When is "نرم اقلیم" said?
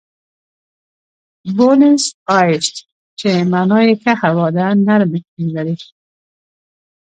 4.85-5.47